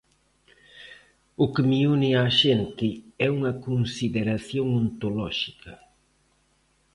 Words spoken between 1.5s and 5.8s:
que me une á xente é unha consideración ontolóxica.